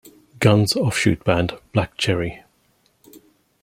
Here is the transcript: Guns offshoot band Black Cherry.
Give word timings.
Guns 0.39 0.75
offshoot 0.75 1.23
band 1.23 1.53
Black 1.73 1.95
Cherry. 1.95 2.41